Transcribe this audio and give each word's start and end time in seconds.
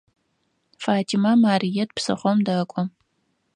Фатимэ 0.83 1.31
Марыет 1.43 1.89
псыхъом 1.95 2.37
дэкӏо. 2.45 2.81